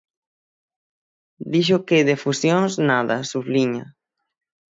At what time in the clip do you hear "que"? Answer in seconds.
1.87-1.99